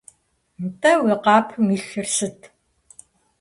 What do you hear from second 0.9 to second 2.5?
уи къэпым илъыр сыт?